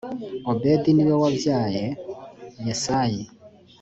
obedi 0.51 0.89
b 0.91 0.93
ni 0.95 1.03
we 1.09 1.15
wabyaye 1.23 1.85
yesayi 2.65 3.23